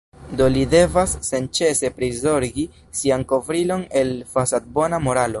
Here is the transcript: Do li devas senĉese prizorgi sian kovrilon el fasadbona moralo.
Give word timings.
Do 0.39 0.45
li 0.53 0.61
devas 0.69 1.11
senĉese 1.27 1.91
prizorgi 1.99 2.65
sian 3.01 3.25
kovrilon 3.33 3.83
el 4.01 4.13
fasadbona 4.35 5.01
moralo. 5.09 5.29